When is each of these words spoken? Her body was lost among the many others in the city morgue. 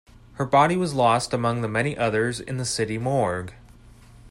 Her 0.33 0.45
body 0.47 0.77
was 0.77 0.95
lost 0.95 1.31
among 1.31 1.61
the 1.61 1.67
many 1.67 1.95
others 1.95 2.39
in 2.39 2.57
the 2.57 2.65
city 2.65 2.97
morgue. 2.97 3.53